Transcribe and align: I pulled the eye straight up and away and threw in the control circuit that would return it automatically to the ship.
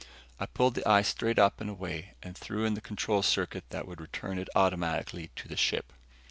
I 0.39 0.47
pulled 0.47 0.73
the 0.73 0.87
eye 0.89 1.03
straight 1.03 1.37
up 1.37 1.61
and 1.61 1.69
away 1.69 2.15
and 2.23 2.35
threw 2.35 2.65
in 2.65 2.73
the 2.73 2.81
control 2.81 3.21
circuit 3.21 3.65
that 3.69 3.87
would 3.87 4.01
return 4.01 4.39
it 4.39 4.49
automatically 4.55 5.29
to 5.35 5.47
the 5.47 5.55
ship. 5.55 5.93